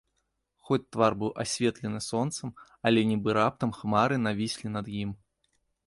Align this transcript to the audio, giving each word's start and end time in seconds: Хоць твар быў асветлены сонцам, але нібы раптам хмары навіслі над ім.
Хоць 0.67 0.85
твар 0.95 1.11
быў 1.23 1.31
асветлены 1.43 1.99
сонцам, 2.09 2.55
але 2.91 2.99
нібы 3.13 3.29
раптам 3.43 3.69
хмары 3.79 4.15
навіслі 4.27 4.67
над 4.77 4.95
ім. 5.03 5.11